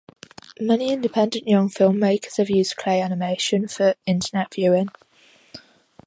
[0.59, 4.87] Many independent young filmmakers have used clay animation features for internet viewing.